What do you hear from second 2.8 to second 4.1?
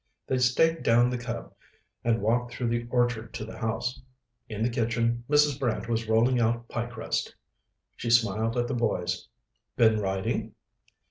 orchard to the house.